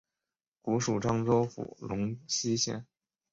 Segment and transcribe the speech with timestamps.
[0.63, 2.87] 古属漳州府龙溪县。